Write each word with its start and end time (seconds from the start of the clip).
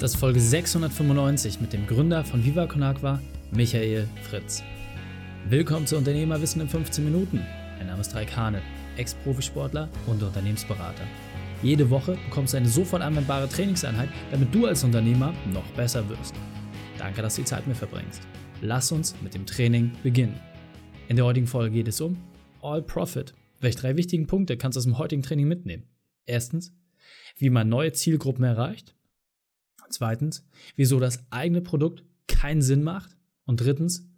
Das 0.00 0.14
ist 0.14 0.16
Folge 0.20 0.40
695 0.40 1.60
mit 1.60 1.74
dem 1.74 1.86
Gründer 1.86 2.24
von 2.24 2.42
Viva 2.42 2.66
Con 2.66 2.82
Agua, 2.82 3.20
Michael 3.50 4.08
Fritz. 4.22 4.62
Willkommen 5.50 5.86
zu 5.86 5.98
Unternehmerwissen 5.98 6.62
in 6.62 6.70
15 6.70 7.04
Minuten. 7.04 7.44
Mein 7.76 7.88
Name 7.88 8.00
ist 8.00 8.14
Raik 8.14 8.34
Hane, 8.34 8.62
Ex-Profisportler 8.96 9.90
und 10.06 10.22
Unternehmensberater. 10.22 11.02
Jede 11.62 11.90
Woche 11.90 12.16
bekommst 12.24 12.54
du 12.54 12.56
eine 12.56 12.68
sofort 12.70 13.02
anwendbare 13.02 13.46
Trainingseinheit, 13.46 14.08
damit 14.30 14.54
du 14.54 14.64
als 14.64 14.84
Unternehmer 14.84 15.34
noch 15.52 15.66
besser 15.72 16.08
wirst. 16.08 16.34
Danke, 16.96 17.20
dass 17.20 17.34
du 17.34 17.42
die 17.42 17.48
Zeit 17.48 17.66
mit 17.66 17.76
verbringst. 17.76 18.22
Lass 18.62 18.92
uns 18.92 19.14
mit 19.20 19.34
dem 19.34 19.44
Training 19.44 19.92
beginnen. 20.02 20.40
In 21.08 21.16
der 21.16 21.26
heutigen 21.26 21.46
Folge 21.46 21.74
geht 21.74 21.88
es 21.88 22.00
um 22.00 22.16
All 22.62 22.80
Profit. 22.80 23.34
Welche 23.60 23.80
drei 23.80 23.98
wichtigen 23.98 24.26
Punkte 24.26 24.56
kannst 24.56 24.76
du 24.76 24.78
aus 24.78 24.84
dem 24.84 24.96
heutigen 24.96 25.22
Training 25.22 25.46
mitnehmen? 25.46 25.90
Erstens, 26.24 26.72
wie 27.36 27.50
man 27.50 27.68
neue 27.68 27.92
Zielgruppen 27.92 28.44
erreicht. 28.44 28.94
Zweitens, 29.90 30.46
wieso 30.76 31.00
das 31.00 31.30
eigene 31.30 31.60
Produkt 31.60 32.04
keinen 32.26 32.62
Sinn 32.62 32.82
macht. 32.82 33.16
Und 33.44 33.60
drittens, 33.60 34.08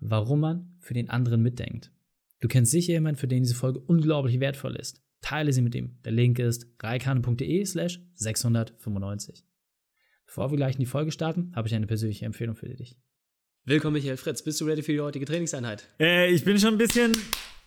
warum 0.00 0.40
man 0.40 0.74
für 0.80 0.94
den 0.94 1.10
anderen 1.10 1.42
mitdenkt. 1.42 1.92
Du 2.40 2.48
kennst 2.48 2.72
sicher 2.72 2.92
jemanden, 2.92 3.20
für 3.20 3.28
den 3.28 3.42
diese 3.42 3.54
Folge 3.54 3.78
unglaublich 3.78 4.40
wertvoll 4.40 4.76
ist. 4.76 5.02
Teile 5.20 5.52
sie 5.52 5.62
mit 5.62 5.74
ihm. 5.74 5.98
Der 6.04 6.12
Link 6.12 6.38
ist 6.38 6.66
reikane.de 6.80 7.64
slash 7.64 8.00
695. 8.14 9.44
Bevor 10.26 10.50
wir 10.50 10.56
gleich 10.56 10.74
in 10.74 10.80
die 10.80 10.86
Folge 10.86 11.12
starten, 11.12 11.52
habe 11.54 11.68
ich 11.68 11.74
eine 11.74 11.86
persönliche 11.86 12.24
Empfehlung 12.24 12.56
für 12.56 12.68
dich. 12.68 12.96
Willkommen, 13.64 13.94
Michael 13.94 14.16
Fritz. 14.16 14.42
Bist 14.42 14.60
du 14.60 14.64
ready 14.64 14.82
für 14.82 14.92
die 14.92 15.00
heutige 15.00 15.26
Trainingseinheit? 15.26 15.86
Äh, 16.00 16.32
ich 16.32 16.44
bin 16.44 16.58
schon 16.58 16.74
ein 16.74 16.78
bisschen 16.78 17.12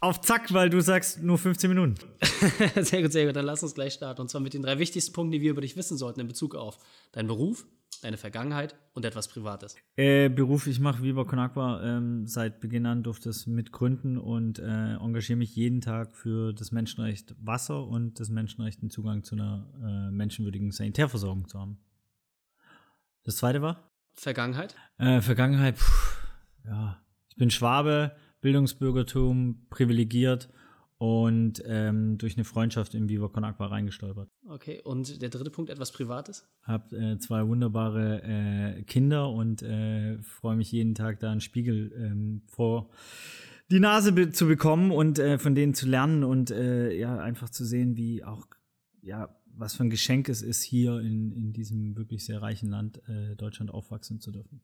auf 0.04 0.20
Zack, 0.20 0.54
weil 0.54 0.70
du 0.70 0.82
sagst 0.82 1.24
nur 1.24 1.38
15 1.38 1.70
Minuten. 1.70 1.96
sehr 2.82 3.02
gut, 3.02 3.14
sehr 3.14 3.26
gut. 3.26 3.36
Dann 3.36 3.46
lass 3.46 3.64
uns 3.64 3.74
gleich 3.74 3.94
starten. 3.94 4.22
Und 4.22 4.30
zwar 4.30 4.42
mit 4.42 4.54
den 4.54 4.62
drei 4.62 4.78
wichtigsten 4.78 5.14
Punkten, 5.14 5.32
die 5.32 5.42
wir 5.42 5.52
über 5.52 5.62
dich 5.62 5.78
wissen 5.78 5.98
sollten 5.98 6.20
in 6.20 6.28
Bezug 6.28 6.56
auf 6.56 6.78
deinen 7.14 7.28
Beruf, 7.28 7.66
deine 8.02 8.18
Vergangenheit 8.18 8.76
und 8.94 9.06
etwas 9.06 9.30
Privates. 9.30 9.78
Äh, 9.96 10.28
Beruf, 10.28 10.68
ich 10.68 10.82
mache 10.82 11.04
Viva 11.04 11.24
Con 11.24 11.40
Agua 11.40 11.82
ähm, 11.84 12.28
seit 12.28 12.60
Beginn 12.60 12.86
an, 12.86 13.04
durfte 13.04 13.30
es 13.30 13.48
mitgründen 13.48 14.18
und 14.18 14.60
äh, 14.60 14.96
engagiere 14.96 15.38
mich 15.38 15.56
jeden 15.56 15.80
Tag 15.80 16.18
für 16.18 16.52
das 16.52 16.74
Menschenrecht 16.74 17.34
Wasser 17.40 17.88
und 17.88 18.20
das 18.20 18.28
Menschenrecht, 18.28 18.82
einen 18.82 18.90
Zugang 18.90 19.24
zu 19.24 19.36
einer 19.36 19.70
äh, 19.82 20.12
menschenwürdigen 20.12 20.72
Sanitärversorgung 20.72 21.48
zu 21.48 21.60
haben. 21.60 21.80
Das 23.24 23.38
zweite 23.38 23.62
war? 23.62 23.90
Vergangenheit? 24.16 24.76
Äh, 24.98 25.22
Vergangenheit, 25.22 25.78
pff, 25.78 26.18
ja. 26.66 27.00
Ich 27.30 27.38
bin 27.38 27.50
Schwabe, 27.50 28.12
Bildungsbürgertum, 28.44 29.66
privilegiert 29.72 30.50
und 30.98 31.64
ähm, 31.66 32.18
durch 32.18 32.38
eine 32.38 32.44
Freundschaft 32.44 32.94
im 32.94 33.10
Viva 33.10 33.28
Con 33.28 33.44
Agua 33.44 33.68
reingestolpert. 33.68 34.30
Okay, 34.48 34.82
und 34.84 35.22
der 35.22 35.30
dritte 35.30 35.50
Punkt, 35.50 35.72
etwas 35.72 35.92
Privates? 35.92 36.48
Hab 36.62 36.94
äh, 36.94 37.18
zwei 37.18 37.48
wunderbare 37.48 38.22
äh, 38.22 38.84
Kinder 38.84 39.30
und 39.30 39.64
äh, 39.64 40.22
freue 40.22 40.56
mich 40.56 40.72
jeden 40.72 40.94
Tag 40.94 41.20
da 41.20 41.32
einen 41.32 41.42
Spiegel 41.42 41.92
ähm, 41.98 42.44
vor 42.48 42.90
die 43.72 43.80
Nase 43.80 44.12
be 44.12 44.32
zu 44.32 44.48
bekommen 44.48 44.92
und 44.92 45.20
äh, 45.20 45.40
von 45.40 45.56
denen 45.56 45.74
zu 45.74 45.88
lernen 45.88 46.24
und 46.24 46.52
äh, 46.52 46.94
ja, 46.94 47.18
einfach 47.18 47.50
zu 47.50 47.66
sehen, 47.66 47.98
wie 47.98 48.24
auch, 48.24 48.46
ja, 49.02 49.36
was 49.56 49.76
für 49.76 49.84
ein 49.84 49.90
Geschenk 49.90 50.30
es 50.30 50.42
ist, 50.42 50.64
hier 50.64 51.00
in, 51.00 51.32
in 51.32 51.54
diesem 51.54 51.96
wirklich 51.96 52.26
sehr 52.26 52.42
reichen 52.42 52.70
Land 52.70 53.02
äh, 53.08 53.36
Deutschland 53.36 53.72
aufwachsen 53.72 54.20
zu 54.20 54.32
dürfen. 54.32 54.62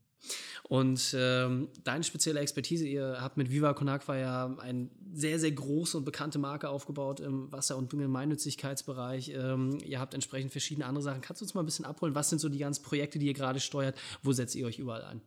Und 0.63 1.15
ähm, 1.17 1.69
deine 1.83 2.03
spezielle 2.03 2.39
Expertise, 2.41 2.85
ihr 2.85 3.17
habt 3.21 3.37
mit 3.37 3.49
Viva 3.49 3.73
Con 3.73 3.89
Agua 3.89 4.17
ja 4.17 4.57
eine 4.57 4.89
sehr, 5.13 5.39
sehr 5.39 5.51
große 5.51 5.97
und 5.97 6.05
bekannte 6.05 6.39
Marke 6.39 6.69
aufgebaut 6.69 7.19
im 7.19 7.51
Wasser- 7.51 7.77
und 7.77 7.89
Gemeinnützigkeitsbereich. 7.89 9.33
Ähm, 9.35 9.77
ihr 9.83 9.99
habt 9.99 10.13
entsprechend 10.13 10.51
verschiedene 10.51 10.85
andere 10.85 11.03
Sachen. 11.03 11.21
Kannst 11.21 11.41
du 11.41 11.45
uns 11.45 11.53
mal 11.53 11.63
ein 11.63 11.65
bisschen 11.65 11.85
abholen? 11.85 12.15
Was 12.15 12.29
sind 12.29 12.39
so 12.39 12.49
die 12.49 12.59
ganzen 12.59 12.83
Projekte, 12.83 13.17
die 13.17 13.27
ihr 13.27 13.33
gerade 13.33 13.59
steuert? 13.59 13.97
Wo 14.21 14.33
setzt 14.33 14.55
ihr 14.55 14.65
euch 14.65 14.79
überall 14.79 15.03
ein? 15.03 15.21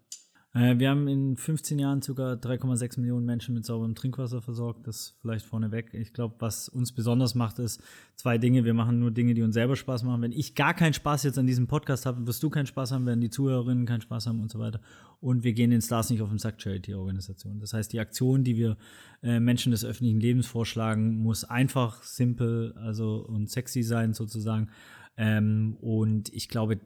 Äh, 0.55 0.79
wir 0.79 0.91
haben 0.91 1.09
in 1.09 1.37
15 1.37 1.79
Jahren 1.79 2.03
sogar 2.03 2.35
3,6 2.35 3.01
Millionen 3.01 3.25
Menschen 3.25 3.55
mit 3.55 3.65
sauberem 3.65 3.95
Trinkwasser 3.95 4.43
versorgt. 4.43 4.87
Das 4.87 5.17
vielleicht 5.21 5.47
vorneweg. 5.47 5.95
Ich 5.95 6.13
glaube, 6.13 6.35
was 6.41 6.69
uns 6.69 6.93
besonders 6.93 7.35
macht, 7.35 7.59
ist 7.59 7.83
zwei 8.17 8.37
Dinge. 8.39 8.65
Wir 8.65 8.75
machen 8.75 8.99
nur 8.99 9.11
Dinge, 9.11 9.35
die 9.35 9.43
uns 9.43 9.55
selber 9.55 9.77
Spaß 9.77 10.03
machen. 10.03 10.21
Wenn 10.21 10.33
ich 10.33 10.55
gar 10.55 10.75
keinen 10.75 10.93
Spaß 10.93 11.23
jetzt 11.23 11.39
an 11.39 11.47
diesem 11.47 11.67
Podcast 11.67 12.05
habe, 12.05 12.27
wirst 12.27 12.43
du 12.43 12.51
keinen 12.51 12.67
Spaß 12.67 12.93
haben, 12.93 13.07
werden 13.07 13.21
die 13.21 13.31
Zuhörerinnen 13.31 13.87
keinen 13.87 14.03
Spaß 14.03 14.27
haben 14.27 14.41
und 14.41 14.51
so 14.51 14.59
weiter. 14.59 14.81
Und 15.21 15.45
wir 15.45 15.55
gehen 15.55 15.71
den 15.71 15.81
Stars 15.81 16.11
nicht 16.11 16.21
auf 16.21 16.29
den 16.29 16.39
Sack 16.39 16.61
Charity-Organisation. 16.61 17.61
Das 17.61 17.73
heißt, 17.73 17.93
die 17.93 18.01
Aktion, 18.01 18.45
die 18.45 18.57
wir 18.57 18.77
äh, 19.23 19.41
Menschen 19.41 19.71
des 19.71 19.85
öffentlichen 19.85 20.21
Lebens 20.21 20.47
vorschlagen, 20.47 21.19
muss 21.19 21.45
einfach, 21.45 22.03
simpel, 22.03 22.75
also 22.77 23.25
und 23.27 23.49
sexy 23.49 23.83
sein 23.83 24.13
sozusagen. 24.13 24.69
Ähm, 25.17 25.77
und 25.81 26.33
ich 26.35 26.49
glaube, 26.49 26.81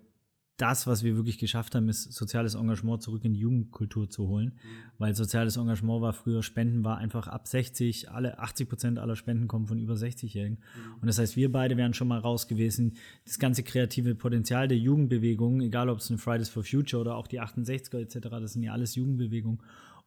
das, 0.56 0.86
was 0.86 1.04
wir 1.04 1.16
wirklich 1.16 1.38
geschafft 1.38 1.74
haben, 1.74 1.88
ist 1.88 2.12
soziales 2.12 2.54
Engagement 2.54 3.02
zurück 3.02 3.24
in 3.24 3.34
die 3.34 3.40
Jugendkultur 3.40 4.08
zu 4.08 4.26
holen. 4.26 4.54
Mhm. 4.54 4.92
Weil 4.98 5.14
soziales 5.14 5.56
Engagement 5.56 6.00
war 6.00 6.12
früher, 6.12 6.42
Spenden 6.42 6.82
war 6.82 6.96
einfach 6.98 7.28
ab 7.28 7.46
60, 7.46 8.10
alle 8.10 8.38
80 8.38 8.68
Prozent 8.68 8.98
aller 8.98 9.16
Spenden 9.16 9.48
kommen 9.48 9.66
von 9.66 9.78
über 9.78 9.94
60-Jährigen. 9.94 10.58
Mhm. 10.58 10.94
Und 11.02 11.06
das 11.06 11.18
heißt, 11.18 11.36
wir 11.36 11.52
beide 11.52 11.76
wären 11.76 11.92
schon 11.92 12.08
mal 12.08 12.20
raus 12.20 12.48
gewesen. 12.48 12.96
Das 13.24 13.38
ganze 13.38 13.62
kreative 13.62 14.14
Potenzial 14.14 14.66
der 14.66 14.78
Jugendbewegung, 14.78 15.60
egal 15.60 15.90
ob 15.90 15.98
es 15.98 16.10
eine 16.10 16.18
Fridays 16.18 16.48
for 16.48 16.64
Future 16.64 17.02
oder 17.02 17.16
auch 17.16 17.26
die 17.26 17.40
68er 17.40 17.98
etc., 17.98 18.28
das 18.30 18.54
sind 18.54 18.62
ja 18.62 18.72
alles 18.72 18.94
Jugendbewegungen. 18.94 19.60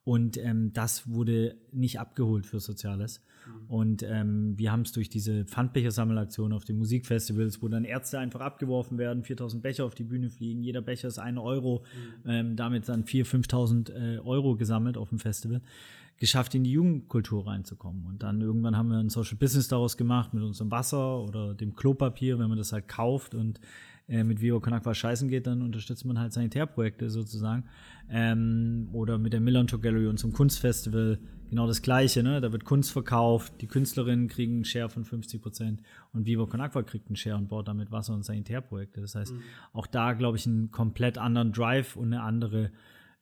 Und 0.03 0.37
ähm, 0.37 0.71
das 0.73 1.09
wurde 1.09 1.55
nicht 1.71 1.99
abgeholt 1.99 2.45
für 2.45 2.59
Soziales. 2.59 3.21
Mhm. 3.45 3.69
Und 3.69 4.03
ähm, 4.03 4.57
wir 4.57 4.71
haben 4.71 4.81
es 4.81 4.91
durch 4.91 5.09
diese 5.09 5.45
Pfandbechersammelaktion 5.45 6.53
auf 6.53 6.65
den 6.65 6.77
Musikfestivals, 6.77 7.61
wo 7.61 7.67
dann 7.67 7.83
Ärzte 7.83 8.19
einfach 8.19 8.41
abgeworfen 8.41 8.97
werden, 8.97 9.23
4000 9.23 9.61
Becher 9.61 9.85
auf 9.85 9.95
die 9.95 10.03
Bühne 10.03 10.29
fliegen, 10.29 10.63
jeder 10.63 10.81
Becher 10.81 11.07
ist 11.07 11.19
ein 11.19 11.37
Euro, 11.37 11.83
mhm. 12.23 12.29
ähm, 12.29 12.55
damit 12.55 12.87
dann 12.89 13.03
4.000, 13.03 13.49
5.000 13.49 13.91
äh, 13.91 14.19
Euro 14.19 14.55
gesammelt 14.55 14.97
auf 14.97 15.09
dem 15.09 15.19
Festival, 15.19 15.61
geschafft 16.17 16.55
in 16.55 16.63
die 16.63 16.71
Jugendkultur 16.71 17.47
reinzukommen. 17.47 18.05
Und 18.05 18.23
dann 18.23 18.41
irgendwann 18.41 18.75
haben 18.75 18.89
wir 18.89 18.97
ein 18.97 19.09
Social 19.09 19.37
Business 19.37 19.67
daraus 19.67 19.97
gemacht 19.97 20.33
mit 20.33 20.43
unserem 20.43 20.71
Wasser 20.71 21.23
oder 21.23 21.53
dem 21.53 21.75
Klopapier, 21.75 22.39
wenn 22.39 22.49
man 22.49 22.57
das 22.57 22.73
halt 22.73 22.87
kauft 22.87 23.35
und 23.35 23.59
äh, 24.09 24.23
mit 24.23 24.41
Vivo 24.41 24.59
Con 24.59 24.73
Agua 24.73 24.93
scheißen 24.93 25.29
geht, 25.29 25.47
dann 25.47 25.61
unterstützt 25.61 26.03
man 26.03 26.19
halt 26.19 26.33
Sanitärprojekte 26.33 27.09
sozusagen. 27.09 27.65
Ähm, 28.09 28.89
oder 28.91 29.17
mit 29.19 29.33
der 29.33 29.39
Millantor 29.39 29.79
Gallery 29.79 30.07
und 30.07 30.17
zum 30.17 30.33
Kunstfestival 30.33 31.19
genau 31.49 31.67
das 31.67 31.81
Gleiche. 31.81 32.23
Ne? 32.23 32.41
Da 32.41 32.51
wird 32.51 32.65
Kunst 32.65 32.91
verkauft, 32.91 33.53
die 33.61 33.67
Künstlerinnen 33.67 34.27
kriegen 34.27 34.55
einen 34.55 34.65
Share 34.65 34.89
von 34.89 35.05
50 35.05 35.41
Prozent 35.41 35.81
und 36.11 36.25
Vivo 36.25 36.47
Con 36.47 36.59
Agua 36.59 36.83
kriegt 36.83 37.07
einen 37.07 37.15
Share 37.15 37.37
und 37.37 37.49
baut 37.49 37.67
damit 37.67 37.91
Wasser- 37.91 38.13
und 38.13 38.23
Sanitärprojekte. 38.23 38.99
Das 38.99 39.15
heißt, 39.15 39.33
mhm. 39.33 39.41
auch 39.73 39.85
da, 39.85 40.13
glaube 40.13 40.37
ich, 40.37 40.47
einen 40.47 40.71
komplett 40.71 41.17
anderen 41.17 41.51
Drive 41.51 41.95
und 41.95 42.13
eine 42.13 42.23
andere 42.23 42.71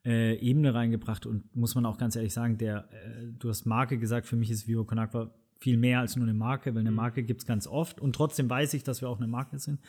äh, 0.06 0.36
Ebene 0.38 0.74
reingebracht 0.74 1.26
und 1.26 1.54
muss 1.54 1.76
man 1.76 1.86
auch 1.86 1.98
ganz 1.98 2.16
ehrlich 2.16 2.34
sagen, 2.34 2.58
der, 2.58 2.88
äh, 2.92 3.26
du 3.38 3.50
hast 3.50 3.66
Marke 3.66 3.98
gesagt, 3.98 4.26
für 4.26 4.38
mich 4.38 4.50
ist 4.52 4.68
Vivo 4.68 4.86
Con 4.86 5.00
Agua 5.00 5.34
viel 5.60 5.78
mehr 5.78 6.00
als 6.00 6.16
nur 6.16 6.26
eine 6.26 6.34
Marke, 6.34 6.74
weil 6.74 6.82
eine 6.82 6.92
mhm. 6.92 6.98
Marke 6.98 7.24
gibt's 7.24 7.46
ganz 7.46 7.68
oft 7.68 8.00
und 8.00 8.16
trotzdem 8.16 8.50
weiß 8.50 8.74
ich, 8.74 8.84
dass 8.84 9.02
wir 9.02 9.10
auch 9.10 9.18
eine 9.18 9.28
Marke 9.28 9.60
sind. 9.60 9.80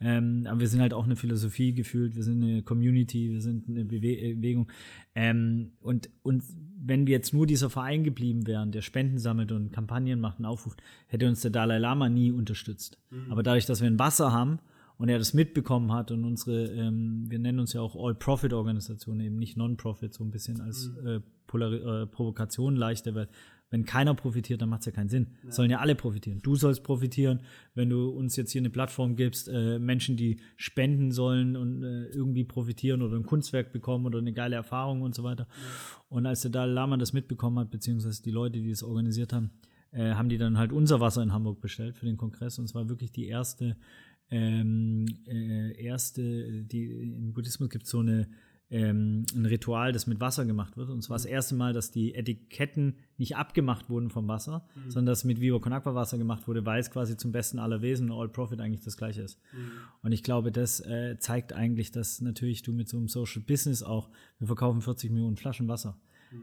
Ähm, 0.00 0.46
aber 0.46 0.60
wir 0.60 0.68
sind 0.68 0.80
halt 0.80 0.94
auch 0.94 1.04
eine 1.04 1.16
Philosophie 1.16 1.72
gefühlt, 1.74 2.16
wir 2.16 2.22
sind 2.22 2.42
eine 2.42 2.62
Community, 2.62 3.30
wir 3.30 3.40
sind 3.40 3.68
eine 3.68 3.80
äh, 3.80 3.84
Bewegung. 3.84 4.70
Ähm, 5.14 5.72
und, 5.80 6.10
und 6.22 6.42
wenn 6.84 7.06
wir 7.06 7.12
jetzt 7.12 7.32
nur 7.32 7.46
dieser 7.46 7.70
Verein 7.70 8.04
geblieben 8.04 8.46
wären, 8.46 8.72
der 8.72 8.82
Spenden 8.82 9.18
sammelt 9.18 9.52
und 9.52 9.72
Kampagnen 9.72 10.20
macht 10.20 10.38
und 10.38 10.46
aufruft, 10.46 10.82
hätte 11.06 11.28
uns 11.28 11.40
der 11.42 11.50
Dalai 11.50 11.78
Lama 11.78 12.08
nie 12.08 12.32
unterstützt. 12.32 12.98
Mhm. 13.10 13.30
Aber 13.30 13.42
dadurch, 13.42 13.66
dass 13.66 13.80
wir 13.80 13.88
ein 13.88 13.98
Wasser 13.98 14.32
haben, 14.32 14.58
und 14.98 15.08
er 15.08 15.18
das 15.18 15.34
mitbekommen 15.34 15.92
hat 15.92 16.12
und 16.12 16.24
unsere, 16.24 16.66
ähm, 16.66 17.24
wir 17.28 17.40
nennen 17.40 17.58
uns 17.58 17.72
ja 17.72 17.80
auch 17.80 17.96
All-Profit-Organisation, 17.96 19.18
eben 19.18 19.36
nicht 19.36 19.56
Non-Profit, 19.56 20.14
so 20.14 20.22
ein 20.22 20.30
bisschen 20.30 20.60
als 20.60 20.92
mhm. 21.02 21.06
äh, 21.08 21.20
Polar 21.48 21.72
äh, 22.02 22.06
Provokation 22.06 22.76
leichter, 22.76 23.12
weil 23.16 23.28
wenn 23.72 23.86
keiner 23.86 24.14
profitiert, 24.14 24.60
dann 24.60 24.68
macht 24.68 24.80
es 24.80 24.86
ja 24.86 24.92
keinen 24.92 25.08
Sinn. 25.08 25.28
Ja. 25.44 25.50
Sollen 25.50 25.70
ja 25.70 25.78
alle 25.78 25.94
profitieren. 25.94 26.40
Du 26.42 26.56
sollst 26.56 26.84
profitieren, 26.84 27.40
wenn 27.74 27.88
du 27.88 28.10
uns 28.10 28.36
jetzt 28.36 28.52
hier 28.52 28.60
eine 28.60 28.68
Plattform 28.68 29.16
gibst, 29.16 29.48
äh, 29.48 29.78
Menschen, 29.78 30.16
die 30.16 30.40
spenden 30.56 31.10
sollen 31.10 31.56
und 31.56 31.82
äh, 31.82 32.04
irgendwie 32.08 32.44
profitieren 32.44 33.00
oder 33.00 33.16
ein 33.16 33.24
Kunstwerk 33.24 33.72
bekommen 33.72 34.04
oder 34.04 34.18
eine 34.18 34.34
geile 34.34 34.56
Erfahrung 34.56 35.00
und 35.00 35.14
so 35.14 35.24
weiter. 35.24 35.48
Ja. 35.50 36.04
Und 36.10 36.26
als 36.26 36.42
der 36.42 36.50
Dalai 36.50 36.72
Lama 36.72 36.98
das 36.98 37.14
mitbekommen 37.14 37.58
hat, 37.58 37.70
beziehungsweise 37.70 38.22
die 38.22 38.30
Leute, 38.30 38.60
die 38.60 38.68
das 38.68 38.82
organisiert 38.82 39.32
haben, 39.32 39.50
äh, 39.90 40.12
haben 40.12 40.28
die 40.28 40.38
dann 40.38 40.58
halt 40.58 40.70
unser 40.70 41.00
Wasser 41.00 41.22
in 41.22 41.32
Hamburg 41.32 41.62
bestellt 41.62 41.96
für 41.96 42.04
den 42.04 42.18
Kongress 42.18 42.58
und 42.58 42.66
es 42.66 42.74
war 42.74 42.90
wirklich 42.90 43.10
die 43.10 43.26
erste, 43.26 43.78
ähm, 44.30 45.06
äh, 45.26 45.82
erste, 45.82 46.62
die 46.62 46.84
im 46.84 47.32
Buddhismus 47.32 47.70
gibt 47.70 47.84
es 47.84 47.90
so 47.90 48.00
eine 48.00 48.28
ähm, 48.72 49.26
ein 49.34 49.44
Ritual, 49.44 49.92
das 49.92 50.06
mit 50.06 50.18
Wasser 50.18 50.46
gemacht 50.46 50.78
wird. 50.78 50.88
Und 50.88 51.02
zwar 51.02 51.16
das 51.16 51.26
erste 51.26 51.54
Mal, 51.54 51.74
dass 51.74 51.90
die 51.90 52.14
Etiketten 52.14 52.96
nicht 53.18 53.36
abgemacht 53.36 53.90
wurden 53.90 54.08
vom 54.08 54.26
Wasser, 54.28 54.66
mhm. 54.74 54.90
sondern 54.90 55.12
dass 55.12 55.24
mit 55.24 55.40
Vivo 55.40 55.60
Con 55.60 55.74
Aqua 55.74 55.94
Wasser 55.94 56.16
gemacht 56.16 56.48
wurde, 56.48 56.64
weil 56.64 56.80
es 56.80 56.90
quasi 56.90 57.16
zum 57.18 57.32
besten 57.32 57.58
aller 57.58 57.82
Wesen 57.82 58.10
und 58.10 58.18
All 58.18 58.30
Profit 58.30 58.60
eigentlich 58.60 58.82
das 58.82 58.96
gleiche 58.96 59.22
ist. 59.22 59.38
Mhm. 59.52 59.72
Und 60.02 60.12
ich 60.12 60.22
glaube, 60.22 60.52
das 60.52 60.80
äh, 60.80 61.18
zeigt 61.18 61.52
eigentlich, 61.52 61.92
dass 61.92 62.22
natürlich 62.22 62.62
du 62.62 62.72
mit 62.72 62.88
so 62.88 62.96
einem 62.96 63.08
Social 63.08 63.42
Business 63.42 63.82
auch, 63.82 64.08
wir 64.38 64.46
verkaufen 64.46 64.80
40 64.80 65.10
Millionen 65.10 65.36
Flaschen 65.36 65.68
Wasser. 65.68 65.98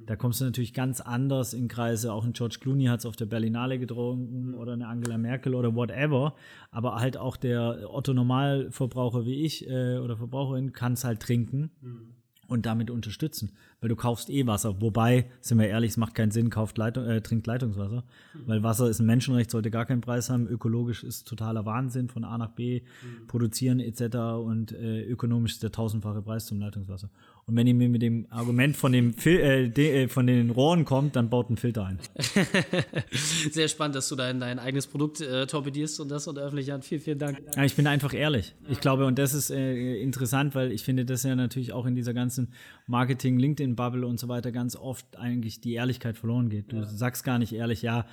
Da 0.05 0.15
kommst 0.15 0.39
du 0.39 0.45
natürlich 0.45 0.75
ganz 0.75 1.01
anders 1.01 1.55
in 1.55 1.67
Kreise. 1.67 2.13
Auch 2.13 2.23
ein 2.23 2.33
George 2.33 2.57
Clooney 2.61 2.85
hat 2.85 2.99
es 2.99 3.07
auf 3.07 3.15
der 3.15 3.25
Berlinale 3.25 3.79
getrunken 3.79 4.53
oder 4.53 4.73
eine 4.73 4.87
Angela 4.87 5.17
Merkel 5.17 5.55
oder 5.55 5.73
whatever. 5.73 6.35
Aber 6.69 6.97
halt 6.97 7.17
auch 7.17 7.37
der 7.37 7.91
Otto 7.91 8.13
Normalverbraucher 8.13 9.25
wie 9.25 9.43
ich 9.43 9.67
äh, 9.67 9.97
oder 9.97 10.15
Verbraucherin 10.15 10.73
kann 10.73 10.93
es 10.93 11.03
halt 11.03 11.21
trinken. 11.21 11.71
Mhm 11.81 12.18
und 12.49 12.65
damit 12.65 12.89
unterstützen, 12.89 13.51
weil 13.79 13.89
du 13.89 13.95
kaufst 13.95 14.29
eh 14.29 14.45
Wasser. 14.47 14.81
Wobei, 14.81 15.29
sind 15.41 15.59
wir 15.59 15.67
ehrlich, 15.67 15.91
es 15.91 15.97
macht 15.97 16.15
keinen 16.15 16.31
Sinn, 16.31 16.49
kauft 16.49 16.77
Leitung, 16.77 17.05
äh, 17.05 17.21
trinkt 17.21 17.47
Leitungswasser, 17.47 18.03
mhm. 18.33 18.39
weil 18.47 18.63
Wasser 18.63 18.89
ist 18.89 18.99
ein 18.99 19.05
Menschenrecht, 19.05 19.51
sollte 19.51 19.71
gar 19.71 19.85
keinen 19.85 20.01
Preis 20.01 20.29
haben. 20.29 20.47
Ökologisch 20.47 21.03
ist 21.03 21.27
totaler 21.27 21.65
Wahnsinn, 21.65 22.09
von 22.09 22.23
A 22.23 22.37
nach 22.37 22.51
B 22.51 22.81
mhm. 22.81 23.27
produzieren 23.27 23.79
etc. 23.79 24.17
Und 24.43 24.71
äh, 24.71 25.03
ökonomisch 25.03 25.53
ist 25.53 25.63
der 25.63 25.71
tausendfache 25.71 26.21
Preis 26.21 26.45
zum 26.45 26.59
Leitungswasser. 26.59 27.09
Und 27.49 27.55
wenn 27.55 27.65
ihr 27.65 27.73
mir 27.73 27.89
mit 27.89 28.03
dem 28.03 28.27
Argument 28.29 28.77
von, 28.77 28.91
dem 28.91 29.13
Fil 29.15 29.39
äh, 29.39 29.69
de, 29.69 30.03
äh, 30.03 30.07
von 30.07 30.27
den 30.27 30.51
Rohren 30.51 30.85
kommt, 30.85 31.15
dann 31.15 31.31
baut 31.31 31.49
ein 31.49 31.57
Filter 31.57 31.83
ein. 31.83 31.97
Sehr 33.11 33.67
spannend, 33.67 33.95
dass 33.95 34.07
du 34.07 34.15
dein, 34.15 34.39
dein 34.39 34.59
eigenes 34.59 34.85
Produkt 34.85 35.19
äh, 35.19 35.47
torpedierst 35.47 35.99
und 35.99 36.09
das 36.09 36.27
unter 36.27 36.41
öffentlicher 36.43 36.73
Hand. 36.73 36.85
Vielen, 36.85 37.01
vielen 37.01 37.17
Dank. 37.17 37.41
Ja, 37.55 37.63
ich 37.63 37.75
bin 37.75 37.87
einfach 37.87 38.13
ehrlich. 38.13 38.53
Ich 38.69 38.79
glaube, 38.79 39.07
und 39.07 39.17
das 39.17 39.33
ist 39.33 39.49
äh, 39.49 39.95
interessant, 39.99 40.53
weil 40.53 40.71
ich 40.71 40.83
finde 40.83 41.05
das 41.05 41.23
ja 41.23 41.35
natürlich 41.35 41.73
auch 41.73 41.87
in 41.87 41.95
dieser 41.95 42.13
ganzen 42.13 42.53
Marketing, 42.85 43.39
LinkedIn-Bubble 43.39 44.05
und 44.05 44.19
so 44.19 44.27
weiter 44.27 44.51
ganz 44.51 44.75
oft 44.75 45.17
eigentlich 45.17 45.59
die 45.59 45.73
Ehrlichkeit 45.73 46.17
verloren 46.17 46.49
geht. 46.49 46.71
Du 46.71 46.75
ja. 46.75 46.83
sagst 46.83 47.23
gar 47.23 47.39
nicht 47.39 47.53
ehrlich, 47.53 47.81
ja, 47.81 48.05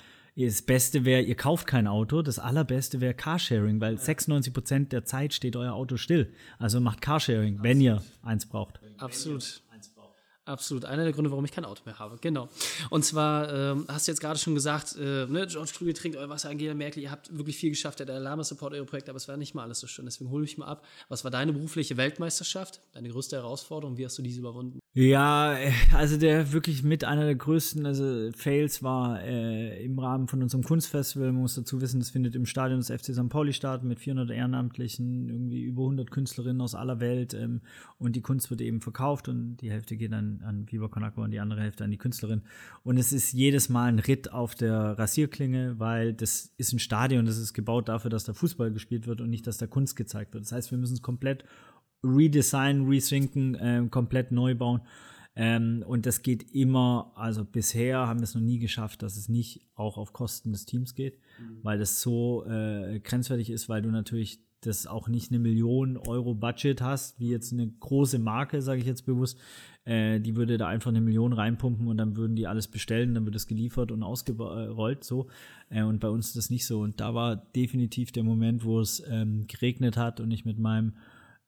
das 0.45 0.61
Beste 0.61 1.03
wäre, 1.03 1.21
ihr 1.21 1.35
kauft 1.35 1.65
kein 1.65 1.87
Auto. 1.87 2.21
Das 2.21 2.37
Allerbeste 2.37 3.01
wäre 3.01 3.13
Carsharing, 3.13 3.81
weil 3.81 3.97
96 3.97 4.53
Prozent 4.53 4.91
der 4.91 5.03
Zeit 5.03 5.33
steht 5.33 5.55
euer 5.55 5.73
Auto 5.73 5.97
still. 5.97 6.31
Also 6.59 6.79
macht 6.79 7.01
Carsharing, 7.01 7.55
Absolut. 7.55 7.63
wenn 7.63 7.81
ihr 7.81 8.03
eins 8.21 8.45
braucht. 8.45 8.79
Absolut. 8.97 9.61
Absolut. 10.47 10.85
Einer 10.85 11.03
der 11.03 11.11
Gründe, 11.11 11.29
warum 11.29 11.43
ich 11.43 11.51
kein 11.51 11.65
Auto 11.65 11.81
mehr 11.85 11.99
habe. 11.99 12.17
Genau. 12.21 12.47
Und 12.89 13.03
zwar 13.03 13.53
ähm, 13.53 13.85
hast 13.89 14.07
du 14.07 14.11
jetzt 14.11 14.21
gerade 14.21 14.39
schon 14.39 14.55
gesagt, 14.55 14.95
äh, 14.95 15.25
ne, 15.25 15.45
George 15.45 15.71
Clooney 15.75 15.93
trinkt 15.93 16.17
euer 16.17 16.29
Wasser, 16.29 16.49
Angela 16.49 16.73
Merkel, 16.73 17.03
ihr 17.03 17.11
habt 17.11 17.37
wirklich 17.37 17.57
viel 17.57 17.71
geschafft, 17.71 17.99
der 17.99 18.09
Alarma 18.09 18.45
Support 18.45 18.73
eure 18.73 18.85
Projekte, 18.85 19.11
aber 19.11 19.17
es 19.17 19.27
war 19.27 19.35
nicht 19.35 19.55
mal 19.55 19.63
alles 19.63 19.81
so 19.81 19.87
schön. 19.87 20.05
Deswegen 20.05 20.31
hole 20.31 20.45
ich 20.45 20.57
mal 20.57 20.67
ab. 20.67 20.85
Was 21.09 21.25
war 21.25 21.31
deine 21.31 21.51
berufliche 21.51 21.97
Weltmeisterschaft? 21.97 22.79
Deine 22.93 23.09
größte 23.09 23.35
Herausforderung? 23.35 23.97
Wie 23.97 24.05
hast 24.05 24.17
du 24.17 24.21
diese 24.21 24.39
überwunden? 24.39 24.79
Ja, 24.99 25.55
also 25.93 26.17
der 26.17 26.53
wirklich 26.53 26.81
mit 26.81 27.03
einer 27.03 27.25
der 27.25 27.35
größten 27.35 27.85
also 27.85 28.31
Fails 28.35 28.81
war 28.81 29.21
äh, 29.21 29.85
im 29.85 29.99
Rahmen 29.99 30.27
von 30.27 30.41
unserem 30.41 30.63
Kunstfestival. 30.63 31.31
Man 31.33 31.41
muss 31.41 31.53
dazu 31.53 31.81
wissen, 31.81 31.99
das 31.99 32.09
findet 32.09 32.33
im 32.33 32.47
Stadion 32.47 32.79
des 32.79 32.89
FC 32.89 33.13
St. 33.13 33.29
Pauli 33.29 33.53
statt 33.53 33.83
mit 33.83 33.99
400 33.99 34.31
Ehrenamtlichen, 34.31 35.29
irgendwie 35.29 35.61
über 35.61 35.83
100 35.83 36.09
Künstlerinnen 36.09 36.59
aus 36.61 36.73
aller 36.73 36.99
Welt 36.99 37.35
ähm, 37.35 37.61
und 37.99 38.15
die 38.15 38.21
Kunst 38.21 38.49
wird 38.49 38.59
eben 38.59 38.81
verkauft 38.81 39.29
und 39.29 39.57
die 39.57 39.69
Hälfte 39.69 39.97
geht 39.97 40.13
dann 40.13 40.41
an 40.43 40.65
Viva 40.67 40.87
Con 40.87 41.03
und 41.03 41.29
die 41.29 41.41
andere 41.41 41.61
Hälfte 41.61 41.83
an 41.83 41.91
die 41.91 41.99
Künstlerin. 41.99 42.41
Und 42.81 42.97
es 42.97 43.13
ist 43.13 43.33
jedes 43.33 43.69
Mal 43.69 43.89
ein 43.89 43.99
Ritt 43.99 44.31
auf 44.31 44.55
der 44.55 44.97
Rasierklinge, 44.97 45.75
weil 45.77 46.15
das 46.15 46.55
ist 46.57 46.73
ein 46.73 46.79
Stadion, 46.79 47.27
das 47.27 47.37
ist 47.37 47.53
gebaut 47.53 47.87
dafür, 47.87 48.09
dass 48.09 48.23
da 48.23 48.33
Fußball 48.33 48.71
gespielt 48.71 49.05
wird 49.05 49.21
und 49.21 49.29
nicht, 49.29 49.45
dass 49.45 49.59
da 49.59 49.67
Kunst 49.67 49.95
gezeigt 49.95 50.33
wird. 50.33 50.45
Das 50.45 50.53
heißt, 50.53 50.71
wir 50.71 50.79
müssen 50.79 50.95
es 50.95 51.03
komplett 51.03 51.45
redesignen, 52.03 52.87
resinken, 52.87 53.55
äh, 53.55 53.87
komplett 53.89 54.31
neu 54.31 54.55
bauen. 54.55 54.81
Ähm, 55.35 55.83
und 55.87 56.07
das 56.07 56.23
geht 56.23 56.51
immer, 56.55 57.11
also 57.15 57.45
bisher 57.45 58.07
haben 58.07 58.19
wir 58.19 58.23
es 58.23 58.33
noch 58.33 58.41
nie 58.41 58.57
geschafft, 58.57 59.03
dass 59.03 59.17
es 59.17 59.29
nicht 59.29 59.61
auch 59.75 59.97
auf 59.97 60.11
Kosten 60.11 60.51
des 60.51 60.65
Teams 60.65 60.95
geht, 60.95 61.19
mhm. 61.39 61.59
weil 61.61 61.77
das 61.77 62.01
so 62.01 62.43
äh, 62.45 62.99
grenzwertig 63.03 63.51
ist, 63.51 63.69
weil 63.69 63.83
du 63.83 63.91
natürlich 63.91 64.39
das 64.61 64.87
auch 64.87 65.07
nicht 65.07 65.31
eine 65.31 65.39
Million 65.39 65.97
Euro 65.97 66.33
Budget 66.33 66.81
hast, 66.81 67.19
wie 67.19 67.29
jetzt 67.29 67.53
eine 67.53 67.67
große 67.67 68.17
Marke, 68.17 68.63
sage 68.63 68.81
ich 68.81 68.87
jetzt 68.87 69.05
bewusst, 69.05 69.39
äh, 69.85 70.19
die 70.19 70.35
würde 70.35 70.57
da 70.57 70.67
einfach 70.67 70.89
eine 70.89 71.01
Million 71.01 71.33
reinpumpen 71.33 71.87
und 71.87 71.97
dann 71.97 72.17
würden 72.17 72.35
die 72.35 72.47
alles 72.47 72.67
bestellen, 72.67 73.13
dann 73.13 73.25
wird 73.25 73.35
es 73.35 73.45
geliefert 73.45 73.91
und 73.91 74.01
ausgerollt 74.01 75.03
so. 75.03 75.27
Äh, 75.69 75.83
und 75.83 75.99
bei 75.99 76.09
uns 76.09 76.29
ist 76.29 76.35
das 76.35 76.49
nicht 76.49 76.65
so. 76.65 76.81
Und 76.81 76.99
da 76.99 77.13
war 77.13 77.35
definitiv 77.35 78.11
der 78.11 78.23
Moment, 78.23 78.65
wo 78.65 78.79
es 78.79 79.03
ähm, 79.07 79.45
geregnet 79.47 79.97
hat 79.97 80.19
und 80.19 80.31
ich 80.31 80.45
mit 80.45 80.57
meinem 80.57 80.93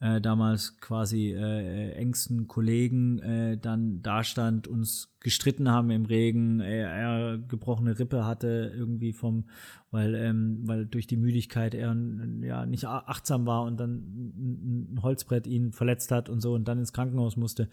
äh, 0.01 0.21
damals 0.21 0.77
quasi 0.79 1.33
äh, 1.33 1.91
engsten 1.91 2.47
Kollegen 2.47 3.19
äh, 3.19 3.57
dann 3.57 4.01
da 4.01 4.23
stand, 4.23 4.67
uns 4.67 5.13
gestritten 5.19 5.69
haben 5.69 5.89
im 5.89 6.05
Regen, 6.05 6.61
er, 6.61 6.89
er 6.89 7.37
gebrochene 7.37 7.99
Rippe 7.99 8.25
hatte 8.25 8.71
irgendwie 8.73 9.11
vom, 9.11 9.49
weil, 9.91 10.15
ähm, 10.15 10.61
weil 10.63 10.85
durch 10.85 11.07
die 11.07 11.17
Müdigkeit 11.17 11.73
er 11.73 11.93
ja 12.41 12.65
nicht 12.65 12.85
achtsam 12.85 13.45
war 13.45 13.63
und 13.63 13.77
dann 13.77 13.95
ein 13.97 14.99
Holzbrett 15.01 15.47
ihn 15.47 15.73
verletzt 15.73 16.11
hat 16.11 16.29
und 16.29 16.39
so 16.39 16.53
und 16.53 16.67
dann 16.69 16.79
ins 16.79 16.93
Krankenhaus 16.93 17.35
musste. 17.35 17.69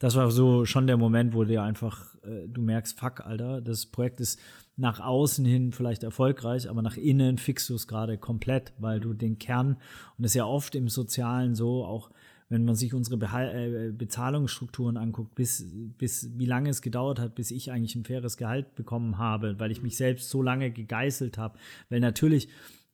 Das 0.00 0.16
war 0.16 0.32
so 0.32 0.64
schon 0.64 0.88
der 0.88 0.96
Moment, 0.96 1.34
wo 1.34 1.44
dir 1.44 1.62
einfach, 1.62 2.16
äh, 2.24 2.48
du 2.48 2.60
merkst, 2.60 2.98
fuck, 2.98 3.20
Alter, 3.20 3.60
das 3.60 3.86
Projekt 3.86 4.20
ist 4.20 4.40
nach 4.78 5.00
außen 5.00 5.44
hin 5.44 5.72
vielleicht 5.72 6.04
erfolgreich, 6.04 6.70
aber 6.70 6.82
nach 6.82 6.96
innen 6.96 7.36
fixst 7.36 7.68
du 7.68 7.74
es 7.74 7.88
gerade 7.88 8.16
komplett, 8.16 8.72
weil 8.78 9.00
du 9.00 9.12
den 9.12 9.38
Kern, 9.38 9.72
und 9.72 10.22
das 10.22 10.30
ist 10.30 10.36
ja 10.36 10.46
oft 10.46 10.74
im 10.76 10.88
Sozialen 10.88 11.54
so, 11.54 11.84
auch 11.84 12.10
wenn 12.48 12.64
man 12.64 12.76
sich 12.76 12.94
unsere 12.94 13.18
Behal 13.18 13.50
äh, 13.54 13.92
Bezahlungsstrukturen 13.92 14.96
anguckt, 14.96 15.34
bis, 15.34 15.66
bis 15.98 16.30
wie 16.38 16.46
lange 16.46 16.70
es 16.70 16.80
gedauert 16.80 17.18
hat, 17.18 17.34
bis 17.34 17.50
ich 17.50 17.72
eigentlich 17.72 17.94
ein 17.94 18.04
faires 18.04 18.36
Gehalt 18.36 18.74
bekommen 18.74 19.18
habe, 19.18 19.58
weil 19.58 19.70
ich 19.70 19.82
mich 19.82 19.96
selbst 19.96 20.30
so 20.30 20.42
lange 20.42 20.70
gegeißelt 20.70 21.36
habe. 21.36 21.58
Weil 21.90 22.00
natürlich 22.00 22.48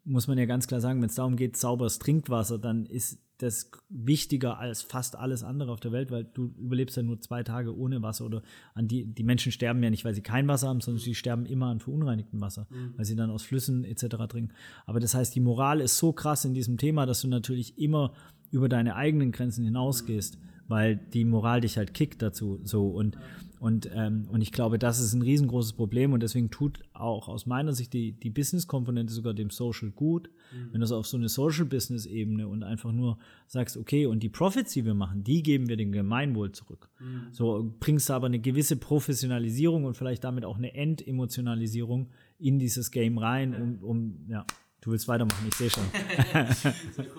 muss 0.05 0.27
man 0.27 0.39
ja 0.39 0.47
ganz 0.47 0.67
klar 0.67 0.81
sagen, 0.81 1.01
wenn 1.01 1.09
es 1.09 1.15
darum 1.15 1.37
geht, 1.37 1.57
sauberes 1.57 1.99
Trinkwasser, 1.99 2.59
dann 2.59 2.87
ist 2.87 3.21
das 3.45 3.71
wichtiger 3.89 4.59
als 4.59 4.83
fast 4.83 5.17
alles 5.17 5.45
andere 5.45 5.71
auf 5.73 5.81
der 5.81 5.93
Welt, 5.93 6.11
weil 6.11 6.25
du 6.25 6.53
überlebst 6.59 6.97
ja 6.97 7.03
nur 7.03 7.21
zwei 7.21 7.43
Tage 7.43 7.77
ohne 7.77 8.03
Wasser 8.03 8.25
oder 8.25 8.43
an 8.75 8.89
die, 8.89 9.05
die 9.05 9.23
Menschen 9.23 9.53
sterben 9.53 9.83
ja 9.83 9.91
nicht, 9.91 10.05
weil 10.05 10.15
sie 10.15 10.23
kein 10.23 10.49
Wasser 10.49 10.69
haben, 10.69 10.81
sondern 10.81 11.01
sie 11.01 11.15
sterben 11.15 11.47
immer 11.47 11.67
an 11.67 11.81
verunreinigtem 11.81 12.41
Wasser, 12.41 12.67
mhm. 12.71 12.95
weil 12.97 13.05
sie 13.05 13.17
dann 13.17 13.31
aus 13.31 13.43
Flüssen 13.43 13.85
etc. 13.85 14.17
trinken. 14.29 14.53
Aber 14.87 15.01
das 15.01 15.15
heißt, 15.15 15.35
die 15.35 15.41
Moral 15.41 15.81
ist 15.81 15.99
so 15.99 16.13
krass 16.13 16.45
in 16.45 16.55
diesem 16.55 16.79
Thema, 16.79 17.07
dass 17.07 17.21
du 17.21 17.29
natürlich 17.29 17.79
immer 17.79 18.13
über 18.51 18.69
deine 18.69 18.97
eigenen 18.97 19.33
Grenzen 19.33 19.65
hinausgehst, 19.65 20.39
weil 20.69 20.97
die 20.97 21.25
Moral 21.25 21.61
dich 21.61 21.77
halt 21.77 21.95
kickt 21.95 22.23
dazu 22.23 22.61
so 22.65 22.89
und 22.89 23.17
und, 23.65 23.89
ähm, 23.95 24.27
und 24.31 24.43
ich 24.43 24.53
glaube, 24.53 24.79
das 24.79 25.01
ist 25.01 25.15
ein 25.15 25.23
riesengroßes 25.23 25.73
Problem 25.73 26.13
und 26.13 26.23
deswegen 26.23 26.51
tut 26.51 26.81
auch 26.93 27.29
aus 27.29 27.47
meiner 27.47 27.73
Sicht 27.73 27.95
die, 27.95 28.13
die 28.13 28.29
Business-Komponente 28.29 29.11
sogar 29.11 29.33
dem 29.33 29.49
Social 29.49 29.91
gut. 29.91 30.29
Mhm. 30.53 30.73
Wenn 30.73 30.81
du 30.81 30.85
es 30.85 30.93
auf 30.93 31.07
so 31.07 31.17
eine 31.17 31.31
Social-Business-Ebene 31.31 32.47
und 32.47 32.63
einfach 32.63 32.93
nur 32.93 33.17
sagst, 33.47 33.79
okay, 33.79 34.05
und 34.05 34.23
die 34.23 34.29
Profits, 34.29 34.75
die 34.75 34.85
wir 34.85 34.93
machen, 34.93 35.25
die 35.25 35.43
geben 35.43 35.71
wir 35.71 35.79
dem 35.79 35.93
Gemeinwohl 35.93 36.53
zurück. 36.53 36.91
Mhm. 37.01 37.29
So 37.33 37.75
bringst 37.81 38.11
du 38.11 38.13
aber 38.13 38.27
eine 38.27 38.39
gewisse 38.39 38.77
Professionalisierung 38.77 39.85
und 39.85 39.97
vielleicht 39.97 40.25
damit 40.25 40.45
auch 40.45 40.59
eine 40.59 40.75
Entemotionalisierung 40.75 42.11
in 42.39 42.59
dieses 42.59 42.91
Game 42.91 43.17
rein, 43.17 43.55
um, 43.55 43.79
um 43.83 44.27
ja. 44.29 44.45
Du 44.85 44.91
willst 44.91 45.09
weitermachen, 45.09 45.49
ich 45.49 45.55
sehe 45.55 45.71
schon. 45.71 45.85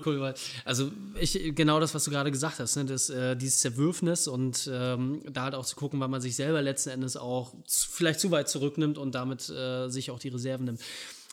cool, 0.05 0.19
weil, 0.19 0.35
also 0.65 0.91
ich, 1.19 1.55
genau 1.55 1.79
das, 1.79 1.95
was 1.95 2.03
du 2.03 2.11
gerade 2.11 2.29
gesagt 2.29 2.59
hast, 2.59 2.75
ne, 2.75 2.85
das, 2.85 3.09
äh, 3.09 3.35
dieses 3.35 3.61
Zerwürfnis 3.61 4.27
und 4.27 4.69
ähm, 4.71 5.23
da 5.31 5.45
halt 5.45 5.55
auch 5.55 5.65
zu 5.65 5.75
gucken, 5.75 5.99
weil 5.99 6.07
man 6.07 6.21
sich 6.21 6.35
selber 6.35 6.61
letzten 6.61 6.91
Endes 6.91 7.17
auch 7.17 7.55
zu, 7.65 7.89
vielleicht 7.89 8.19
zu 8.19 8.29
weit 8.29 8.49
zurücknimmt 8.49 8.99
und 8.99 9.15
damit 9.15 9.49
äh, 9.49 9.89
sich 9.89 10.11
auch 10.11 10.19
die 10.19 10.29
Reserven 10.29 10.65
nimmt. 10.65 10.81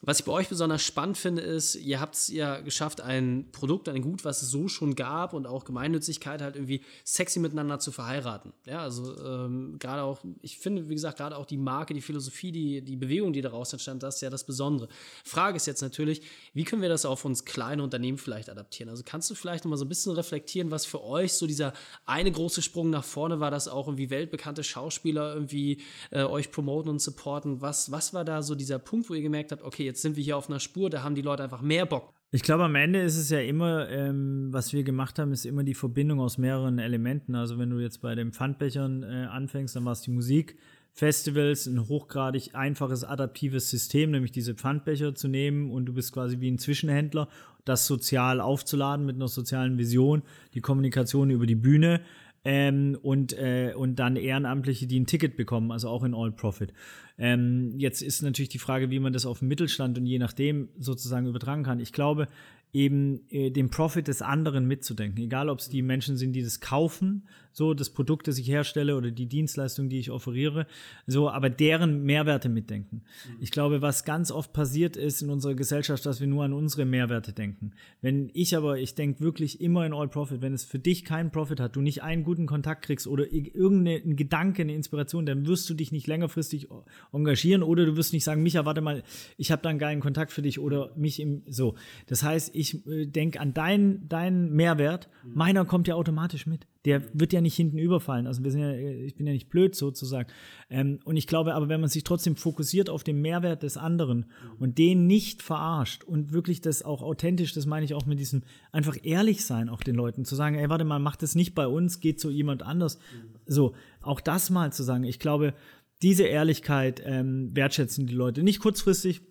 Was 0.04 0.18
ich 0.18 0.24
bei 0.24 0.32
euch 0.32 0.48
besonders 0.48 0.82
spannend 0.82 1.16
finde, 1.16 1.42
ist, 1.42 1.76
ihr 1.76 2.00
habt 2.00 2.16
es 2.16 2.26
ja 2.26 2.58
geschafft, 2.58 3.00
ein 3.00 3.46
Produkt, 3.52 3.88
ein 3.88 4.02
Gut, 4.02 4.24
was 4.24 4.42
es 4.42 4.50
so 4.50 4.66
schon 4.66 4.96
gab 4.96 5.32
und 5.32 5.46
auch 5.46 5.64
Gemeinnützigkeit 5.64 6.42
halt 6.42 6.56
irgendwie 6.56 6.80
sexy 7.04 7.38
miteinander 7.38 7.78
zu 7.78 7.92
verheiraten. 7.92 8.52
Ja, 8.66 8.80
also 8.80 9.16
ähm, 9.24 9.76
gerade 9.78 10.02
auch, 10.02 10.18
ich 10.40 10.58
finde, 10.58 10.88
wie 10.88 10.94
gesagt, 10.94 11.18
gerade 11.18 11.36
auch 11.36 11.46
die 11.46 11.56
Marke, 11.56 11.94
die 11.94 12.00
Philosophie, 12.00 12.50
die, 12.50 12.82
die 12.82 12.96
Bewegung, 12.96 13.32
die 13.32 13.42
daraus 13.42 13.72
entstand, 13.72 14.02
das 14.02 14.16
ist 14.16 14.22
ja 14.22 14.30
das 14.30 14.44
Besondere. 14.44 14.88
Frage 15.24 15.56
ist 15.56 15.68
jetzt 15.68 15.82
natürlich, 15.82 16.22
wie 16.52 16.64
können 16.64 16.82
wir 16.82 16.88
das 16.88 17.04
auf 17.04 17.24
uns 17.24 17.44
kleine 17.44 17.84
Unternehmen 17.84 18.18
vielleicht 18.18 18.50
adaptieren? 18.50 18.90
Also 18.90 19.04
kannst 19.06 19.30
du 19.30 19.36
vielleicht 19.36 19.64
nochmal 19.64 19.78
so 19.78 19.84
ein 19.84 19.88
bisschen 19.88 20.10
reflektieren, 20.10 20.72
was 20.72 20.84
für 20.84 21.00
euch 21.04 21.34
so 21.34 21.46
dieser 21.46 21.74
eine 22.06 22.32
große 22.32 22.60
Sprung 22.60 22.90
nach 22.90 23.04
vorne 23.04 23.38
war, 23.38 23.52
dass 23.52 23.68
auch 23.68 23.86
irgendwie 23.86 24.10
weltbekannte 24.10 24.64
Schauspieler 24.64 25.32
irgendwie 25.32 25.80
äh, 26.10 26.24
euch 26.24 26.50
promoten 26.50 26.90
und 26.90 27.00
supporten? 27.00 27.60
Was, 27.60 27.92
was 27.92 28.12
war 28.12 28.24
da 28.24 28.42
so 28.42 28.56
dieser 28.56 28.80
Punkt, 28.80 29.08
wo 29.08 29.14
ihr 29.14 29.22
gemerkt 29.22 29.52
habt, 29.52 29.62
okay, 29.62 29.91
jetzt 29.92 30.02
sind 30.02 30.16
wir 30.16 30.24
hier 30.24 30.38
auf 30.38 30.48
einer 30.48 30.58
Spur, 30.58 30.88
da 30.88 31.02
haben 31.02 31.14
die 31.14 31.22
Leute 31.22 31.42
einfach 31.42 31.60
mehr 31.60 31.84
Bock. 31.84 32.14
Ich 32.30 32.42
glaube, 32.42 32.64
am 32.64 32.74
Ende 32.76 33.02
ist 33.02 33.18
es 33.18 33.28
ja 33.28 33.40
immer, 33.40 33.90
ähm, 33.90 34.48
was 34.50 34.72
wir 34.72 34.84
gemacht 34.84 35.18
haben, 35.18 35.32
ist 35.32 35.44
immer 35.44 35.64
die 35.64 35.74
Verbindung 35.74 36.18
aus 36.18 36.38
mehreren 36.38 36.78
Elementen. 36.78 37.34
Also 37.34 37.58
wenn 37.58 37.68
du 37.68 37.78
jetzt 37.78 38.00
bei 38.00 38.14
den 38.14 38.32
Pfandbechern 38.32 39.02
äh, 39.02 39.26
anfängst, 39.30 39.76
dann 39.76 39.84
war 39.84 39.92
es 39.92 40.00
die 40.00 40.12
Musik. 40.12 40.56
Festivals, 40.94 41.66
ein 41.66 41.88
hochgradig 41.88 42.54
einfaches, 42.54 43.04
adaptives 43.04 43.68
System, 43.68 44.12
nämlich 44.12 44.32
diese 44.32 44.54
Pfandbecher 44.54 45.14
zu 45.14 45.28
nehmen 45.28 45.70
und 45.70 45.84
du 45.84 45.92
bist 45.92 46.12
quasi 46.12 46.40
wie 46.40 46.50
ein 46.50 46.58
Zwischenhändler, 46.58 47.28
das 47.66 47.86
sozial 47.86 48.40
aufzuladen 48.40 49.04
mit 49.04 49.16
einer 49.16 49.28
sozialen 49.28 49.76
Vision, 49.76 50.22
die 50.54 50.60
Kommunikation 50.60 51.28
über 51.28 51.44
die 51.44 51.54
Bühne 51.54 52.00
ähm, 52.44 52.98
und, 53.02 53.32
äh, 53.38 53.72
und 53.76 53.96
dann 53.96 54.16
Ehrenamtliche, 54.16 54.86
die 54.86 54.98
ein 54.98 55.06
Ticket 55.06 55.36
bekommen, 55.36 55.70
also 55.70 55.88
auch 55.88 56.02
in 56.02 56.14
All 56.14 56.32
Profit. 56.32 56.72
Ähm, 57.18 57.74
jetzt 57.76 58.02
ist 58.02 58.22
natürlich 58.22 58.48
die 58.48 58.58
Frage, 58.58 58.90
wie 58.90 58.98
man 58.98 59.12
das 59.12 59.26
auf 59.26 59.40
den 59.40 59.48
Mittelstand 59.48 59.98
und 59.98 60.06
je 60.06 60.18
nachdem 60.18 60.68
sozusagen 60.78 61.26
übertragen 61.26 61.62
kann. 61.62 61.80
Ich 61.80 61.92
glaube, 61.92 62.28
eben 62.72 63.20
äh, 63.30 63.50
den 63.50 63.70
Profit 63.70 64.08
des 64.08 64.22
anderen 64.22 64.66
mitzudenken. 64.66 65.22
Egal, 65.22 65.48
ob 65.50 65.58
es 65.58 65.68
die 65.68 65.82
Menschen 65.82 66.16
sind, 66.16 66.32
die 66.32 66.42
das 66.42 66.60
kaufen, 66.60 67.28
so 67.52 67.74
das 67.74 67.90
Produkt, 67.90 68.28
das 68.28 68.38
ich 68.38 68.48
herstelle 68.48 68.96
oder 68.96 69.10
die 69.10 69.26
Dienstleistung, 69.26 69.90
die 69.90 69.98
ich 69.98 70.10
offeriere, 70.10 70.66
so, 71.06 71.28
aber 71.28 71.50
deren 71.50 72.02
Mehrwerte 72.04 72.48
mitdenken. 72.48 73.02
Ich 73.40 73.50
glaube, 73.50 73.82
was 73.82 74.04
ganz 74.04 74.30
oft 74.30 74.54
passiert 74.54 74.96
ist 74.96 75.20
in 75.20 75.28
unserer 75.28 75.54
Gesellschaft, 75.54 76.06
dass 76.06 76.20
wir 76.20 76.26
nur 76.26 76.44
an 76.44 76.54
unsere 76.54 76.86
Mehrwerte 76.86 77.34
denken. 77.34 77.72
Wenn 78.00 78.30
ich 78.32 78.56
aber, 78.56 78.78
ich 78.78 78.94
denke 78.94 79.20
wirklich 79.20 79.60
immer 79.60 79.84
in 79.84 79.92
All 79.92 80.08
Profit, 80.08 80.40
wenn 80.40 80.54
es 80.54 80.64
für 80.64 80.78
dich 80.78 81.04
keinen 81.04 81.30
Profit 81.30 81.60
hat, 81.60 81.76
du 81.76 81.82
nicht 81.82 82.02
einen 82.02 82.24
guten 82.24 82.46
Kontakt 82.46 82.86
kriegst 82.86 83.06
oder 83.06 83.30
irgendeinen 83.30 84.16
Gedanke, 84.16 84.62
eine 84.62 84.74
Inspiration, 84.74 85.26
dann 85.26 85.46
wirst 85.46 85.68
du 85.68 85.74
dich 85.74 85.92
nicht 85.92 86.06
längerfristig 86.06 86.68
engagieren 87.12 87.62
oder 87.62 87.84
du 87.84 87.96
wirst 87.96 88.12
nicht 88.12 88.24
sagen, 88.24 88.42
Micha, 88.42 88.64
warte 88.64 88.80
mal, 88.80 89.02
ich 89.36 89.50
habe 89.50 89.62
da 89.62 89.68
einen 89.68 89.78
geilen 89.78 90.00
Kontakt 90.00 90.32
für 90.32 90.42
dich 90.42 90.58
oder 90.58 90.92
mich 90.96 91.20
im, 91.20 91.42
so. 91.46 91.74
Das 92.06 92.22
heißt, 92.22 92.54
ich 92.54 92.86
äh, 92.86 93.06
denke 93.06 93.40
an 93.40 93.54
deinen, 93.54 94.08
deinen 94.08 94.52
Mehrwert, 94.52 95.08
meiner 95.24 95.64
kommt 95.64 95.88
ja 95.88 95.94
automatisch 95.94 96.46
mit. 96.46 96.66
Der 96.84 97.02
wird 97.14 97.32
ja 97.32 97.40
nicht 97.40 97.54
hinten 97.54 97.78
überfallen. 97.78 98.26
Also 98.26 98.42
wir 98.42 98.50
sind 98.50 98.60
ja, 98.60 98.70
äh, 98.72 99.04
ich 99.04 99.14
bin 99.14 99.26
ja 99.26 99.32
nicht 99.32 99.48
blöd 99.48 99.74
sozusagen. 99.74 100.28
Ähm, 100.68 100.98
und 101.04 101.16
ich 101.16 101.26
glaube 101.26 101.54
aber, 101.54 101.68
wenn 101.68 101.80
man 101.80 101.90
sich 101.90 102.04
trotzdem 102.04 102.36
fokussiert 102.36 102.90
auf 102.90 103.04
den 103.04 103.20
Mehrwert 103.20 103.62
des 103.62 103.76
anderen 103.76 104.26
und 104.58 104.78
den 104.78 105.06
nicht 105.06 105.42
verarscht 105.42 106.04
und 106.04 106.32
wirklich 106.32 106.60
das 106.60 106.82
auch 106.82 107.02
authentisch, 107.02 107.52
das 107.52 107.66
meine 107.66 107.84
ich 107.84 107.94
auch 107.94 108.06
mit 108.06 108.18
diesem 108.18 108.42
einfach 108.72 108.96
ehrlich 109.02 109.44
sein, 109.44 109.68
auch 109.68 109.82
den 109.82 109.94
Leuten 109.94 110.24
zu 110.24 110.34
sagen, 110.34 110.56
ey, 110.56 110.68
warte 110.68 110.84
mal, 110.84 110.98
mach 110.98 111.16
das 111.16 111.34
nicht 111.34 111.54
bei 111.54 111.66
uns, 111.66 112.00
geht 112.00 112.20
zu 112.20 112.30
jemand 112.30 112.62
anders. 112.62 112.98
So, 113.46 113.74
auch 114.00 114.20
das 114.20 114.50
mal 114.50 114.72
zu 114.72 114.82
sagen. 114.82 115.04
Ich 115.04 115.18
glaube, 115.18 115.54
diese 116.02 116.24
Ehrlichkeit 116.24 117.02
ähm, 117.04 117.54
wertschätzen 117.54 118.06
die 118.06 118.14
Leute. 118.14 118.42
Nicht 118.42 118.60
kurzfristig, 118.60 119.22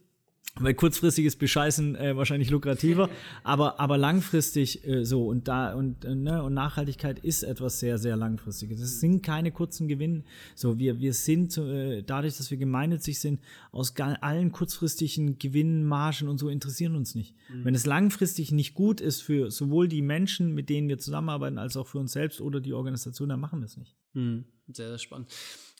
weil 0.55 0.73
kurzfristiges 0.73 1.37
Bescheißen 1.37 1.95
äh, 1.95 2.17
wahrscheinlich 2.17 2.49
lukrativer, 2.49 3.09
aber, 3.43 3.79
aber 3.79 3.97
langfristig 3.97 4.85
äh, 4.85 5.05
so 5.05 5.27
und 5.27 5.47
da 5.47 5.73
und, 5.73 6.03
äh, 6.03 6.13
ne, 6.13 6.43
und 6.43 6.53
Nachhaltigkeit 6.53 7.19
ist 7.19 7.43
etwas 7.43 7.79
sehr, 7.79 7.97
sehr 7.97 8.17
langfristiges. 8.17 8.81
Es 8.81 8.99
sind 8.99 9.23
keine 9.23 9.51
kurzen 9.51 9.87
Gewinne. 9.87 10.23
So, 10.55 10.77
wir, 10.77 10.99
wir 10.99 11.13
sind 11.13 11.57
äh, 11.57 12.03
dadurch, 12.03 12.35
dass 12.35 12.51
wir 12.51 12.57
gemeinnützig 12.57 13.19
sind, 13.19 13.39
aus 13.71 13.95
allen 13.97 14.51
kurzfristigen 14.51 15.39
Gewinnen, 15.39 15.85
Margen 15.85 16.27
und 16.27 16.37
so 16.37 16.49
interessieren 16.49 16.95
uns 16.95 17.15
nicht. 17.15 17.33
Mhm. 17.49 17.65
Wenn 17.65 17.75
es 17.75 17.85
langfristig 17.85 18.51
nicht 18.51 18.73
gut 18.73 18.99
ist 18.99 19.21
für 19.21 19.51
sowohl 19.51 19.87
die 19.87 20.01
Menschen, 20.01 20.53
mit 20.53 20.69
denen 20.69 20.89
wir 20.89 20.97
zusammenarbeiten, 20.97 21.57
als 21.57 21.77
auch 21.77 21.87
für 21.87 21.99
uns 21.99 22.11
selbst 22.11 22.41
oder 22.41 22.59
die 22.59 22.73
Organisation, 22.73 23.29
dann 23.29 23.39
machen 23.39 23.59
wir 23.59 23.67
es 23.67 23.77
nicht. 23.77 23.95
Mhm. 24.13 24.45
Sehr, 24.67 24.89
sehr 24.89 24.99
spannend. 24.99 25.29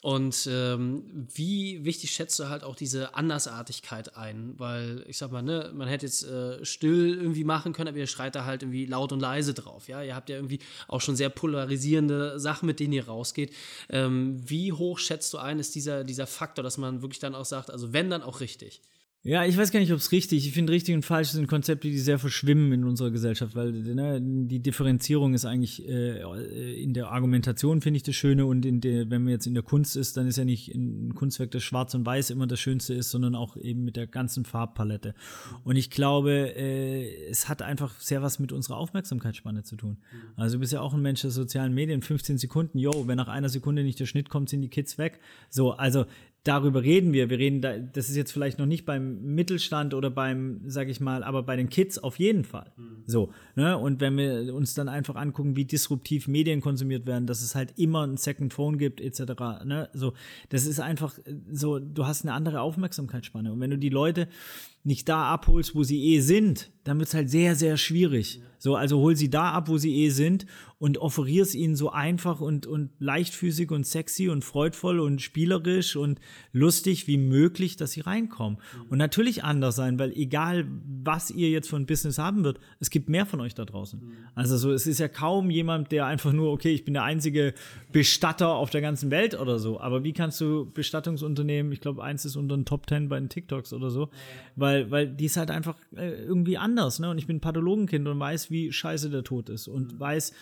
Und 0.01 0.49
ähm, 0.51 1.27
wie 1.31 1.85
wichtig 1.85 2.11
schätzt 2.11 2.39
du 2.39 2.49
halt 2.49 2.63
auch 2.63 2.75
diese 2.75 3.13
Andersartigkeit 3.13 4.17
ein? 4.17 4.55
Weil 4.57 5.05
ich 5.07 5.19
sag 5.19 5.31
mal, 5.31 5.43
ne, 5.43 5.71
man 5.75 5.87
hätte 5.87 6.07
jetzt 6.07 6.23
äh, 6.23 6.65
still 6.65 7.19
irgendwie 7.21 7.43
machen 7.43 7.71
können, 7.71 7.89
aber 7.89 7.99
ihr 7.99 8.07
schreit 8.07 8.33
da 8.33 8.45
halt 8.45 8.63
irgendwie 8.63 8.87
laut 8.87 9.11
und 9.11 9.19
leise 9.19 9.53
drauf. 9.53 9.87
Ja, 9.87 10.01
ihr 10.01 10.15
habt 10.15 10.29
ja 10.29 10.37
irgendwie 10.37 10.59
auch 10.87 11.01
schon 11.01 11.15
sehr 11.15 11.29
polarisierende 11.29 12.39
Sachen, 12.39 12.65
mit 12.65 12.79
denen 12.79 12.93
ihr 12.93 13.05
rausgeht. 13.05 13.53
Ähm, 13.89 14.41
wie 14.43 14.73
hoch 14.73 14.97
schätzt 14.97 15.33
du 15.33 15.37
ein, 15.37 15.59
ist 15.59 15.75
dieser, 15.75 16.03
dieser 16.03 16.25
Faktor, 16.25 16.63
dass 16.63 16.79
man 16.79 17.03
wirklich 17.03 17.19
dann 17.19 17.35
auch 17.35 17.45
sagt, 17.45 17.69
also 17.69 17.93
wenn 17.93 18.09
dann 18.09 18.23
auch 18.23 18.39
richtig? 18.39 18.81
Ja, 19.23 19.45
ich 19.45 19.55
weiß 19.55 19.71
gar 19.71 19.79
nicht, 19.79 19.91
ob 19.91 19.99
es 19.99 20.11
richtig. 20.11 20.47
Ich 20.47 20.53
finde, 20.53 20.73
richtig 20.73 20.95
und 20.95 21.05
falsch 21.05 21.29
sind 21.29 21.47
Konzepte, 21.47 21.87
die 21.87 21.99
sehr 21.99 22.17
verschwimmen 22.17 22.71
in 22.71 22.83
unserer 22.85 23.11
Gesellschaft, 23.11 23.55
weil 23.55 23.71
ne, 23.71 24.19
die 24.19 24.63
Differenzierung 24.63 25.35
ist 25.35 25.45
eigentlich 25.45 25.87
äh, 25.87 26.81
in 26.81 26.95
der 26.95 27.09
Argumentation 27.09 27.81
finde 27.81 27.97
ich 27.97 28.03
das 28.03 28.15
Schöne 28.15 28.47
und 28.47 28.65
in 28.65 28.81
der, 28.81 29.11
wenn 29.11 29.21
man 29.21 29.31
jetzt 29.31 29.45
in 29.45 29.53
der 29.53 29.61
Kunst 29.61 29.95
ist, 29.95 30.17
dann 30.17 30.25
ist 30.25 30.39
ja 30.39 30.45
nicht 30.45 30.73
ein 30.73 31.13
Kunstwerk, 31.13 31.51
das 31.51 31.61
Schwarz 31.61 31.93
und 31.93 32.03
Weiß 32.03 32.31
immer 32.31 32.47
das 32.47 32.59
Schönste 32.59 32.95
ist, 32.95 33.11
sondern 33.11 33.35
auch 33.35 33.57
eben 33.57 33.83
mit 33.83 33.95
der 33.95 34.07
ganzen 34.07 34.43
Farbpalette. 34.43 35.13
Und 35.63 35.75
ich 35.75 35.91
glaube, 35.91 36.55
äh, 36.55 37.29
es 37.29 37.47
hat 37.47 37.61
einfach 37.61 37.99
sehr 37.99 38.23
was 38.23 38.39
mit 38.39 38.51
unserer 38.51 38.77
Aufmerksamkeitsspanne 38.77 39.61
zu 39.61 39.75
tun. 39.75 39.97
Also 40.35 40.55
du 40.55 40.61
bist 40.61 40.73
ja 40.73 40.81
auch 40.81 40.95
ein 40.95 41.01
Mensch 41.01 41.21
der 41.21 41.29
sozialen 41.29 41.75
Medien, 41.75 42.01
15 42.01 42.39
Sekunden, 42.39 42.79
yo, 42.79 43.07
wenn 43.07 43.17
nach 43.17 43.27
einer 43.27 43.49
Sekunde 43.49 43.83
nicht 43.83 43.99
der 43.99 44.07
Schnitt 44.07 44.29
kommt, 44.29 44.49
sind 44.49 44.63
die 44.63 44.69
Kids 44.69 44.97
weg. 44.97 45.19
So, 45.51 45.73
also 45.73 46.05
darüber 46.43 46.81
reden 46.81 47.13
wir. 47.13 47.29
Wir 47.29 47.37
reden 47.37 47.61
da, 47.61 47.77
das 47.77 48.09
ist 48.09 48.15
jetzt 48.15 48.31
vielleicht 48.31 48.57
noch 48.57 48.65
nicht 48.65 48.85
beim 48.85 49.21
Mittelstand 49.35 49.93
oder 49.93 50.09
beim, 50.09 50.61
sag 50.65 50.89
ich 50.89 50.99
mal, 50.99 51.23
aber 51.23 51.43
bei 51.43 51.55
den 51.55 51.69
Kids 51.69 51.99
auf 51.99 52.17
jeden 52.17 52.43
Fall. 52.43 52.71
Mhm. 52.77 53.03
So, 53.05 53.31
ne? 53.55 53.77
Und 53.77 54.01
wenn 54.01 54.17
wir 54.17 54.53
uns 54.55 54.73
dann 54.73 54.89
einfach 54.89 55.15
angucken, 55.15 55.55
wie 55.55 55.65
disruptiv 55.65 56.27
Medien 56.27 56.61
konsumiert 56.61 57.05
werden, 57.05 57.27
dass 57.27 57.41
es 57.41 57.53
halt 57.53 57.77
immer 57.77 58.05
ein 58.07 58.17
Second 58.17 58.53
Phone 58.53 58.77
gibt, 58.77 59.01
etc., 59.01 59.21
ne? 59.65 59.89
So, 59.93 60.13
das 60.49 60.65
ist 60.65 60.79
einfach 60.79 61.17
so, 61.51 61.79
du 61.79 62.05
hast 62.05 62.23
eine 62.25 62.33
andere 62.33 62.61
Aufmerksamkeitsspanne. 62.61 63.51
Und 63.53 63.59
wenn 63.59 63.71
du 63.71 63.77
die 63.77 63.89
Leute 63.89 64.27
nicht 64.83 65.07
da 65.09 65.25
abholst, 65.25 65.75
wo 65.75 65.83
sie 65.83 66.13
eh 66.13 66.19
sind, 66.19 66.71
dann 66.83 66.97
wird 66.99 67.09
es 67.09 67.13
halt 67.13 67.29
sehr, 67.29 67.55
sehr 67.55 67.77
schwierig. 67.77 68.37
Ja. 68.37 68.45
So, 68.57 68.75
also 68.75 68.99
hol 68.99 69.15
sie 69.15 69.31
da 69.31 69.53
ab, 69.53 69.69
wo 69.69 69.77
sie 69.77 70.03
eh 70.03 70.09
sind 70.09 70.45
und 70.77 70.99
offerier 70.99 71.41
es 71.41 71.55
ihnen 71.55 71.75
so 71.75 71.91
einfach 71.91 72.41
und, 72.41 72.67
und 72.67 72.91
leichtfüßig 72.99 73.71
und 73.71 73.87
sexy 73.87 74.29
und 74.29 74.43
freudvoll 74.43 74.99
und 74.99 75.19
spielerisch 75.19 75.95
und 75.95 76.19
lustig 76.53 77.07
wie 77.07 77.17
möglich, 77.17 77.75
dass 77.75 77.93
sie 77.93 78.01
reinkommen. 78.01 78.59
Mhm. 78.59 78.89
Und 78.89 78.97
natürlich 78.99 79.43
anders 79.43 79.75
sein, 79.75 79.97
weil 79.97 80.11
egal, 80.13 80.67
was 81.03 81.31
ihr 81.31 81.49
jetzt 81.49 81.69
von 81.69 81.87
Business 81.87 82.19
haben 82.19 82.43
wird, 82.43 82.59
es 82.79 82.91
gibt 82.91 83.09
mehr 83.09 83.25
von 83.25 83.41
euch 83.41 83.55
da 83.55 83.65
draußen. 83.65 83.99
Mhm. 83.99 84.11
Also 84.35 84.57
so, 84.57 84.71
es 84.71 84.85
ist 84.85 84.99
ja 84.99 85.07
kaum 85.07 85.49
jemand, 85.49 85.91
der 85.91 86.05
einfach 86.05 86.31
nur, 86.31 86.51
okay, 86.51 86.71
ich 86.71 86.85
bin 86.85 86.93
der 86.93 87.03
einzige 87.03 87.55
Bestatter 87.91 88.49
auf 88.49 88.69
der 88.69 88.81
ganzen 88.81 89.09
Welt 89.09 89.39
oder 89.39 89.57
so. 89.57 89.79
Aber 89.79 90.03
wie 90.03 90.13
kannst 90.13 90.39
du 90.39 90.69
Bestattungsunternehmen, 90.71 91.71
ich 91.71 91.81
glaube, 91.81 92.03
eins 92.03 92.25
ist 92.25 92.35
unter 92.35 92.55
den 92.55 92.65
Top 92.65 92.85
Ten 92.85 93.09
bei 93.09 93.19
den 93.19 93.29
TikToks 93.29 93.73
oder 93.73 93.89
so, 93.89 94.09
weil, 94.55 94.70
weil 94.89 95.07
die 95.07 95.25
ist 95.25 95.37
halt 95.37 95.51
einfach 95.51 95.75
äh, 95.95 96.23
irgendwie 96.23 96.57
anders, 96.57 96.99
ne? 96.99 97.09
Und 97.09 97.17
ich 97.17 97.27
bin 97.27 97.39
Pathologenkind 97.39 98.07
und 98.07 98.19
weiß, 98.19 98.51
wie 98.51 98.71
scheiße 98.71 99.09
der 99.09 99.23
Tod 99.23 99.49
ist 99.49 99.67
und 99.67 99.93
mhm. 99.93 99.99
weiß, 99.99 100.33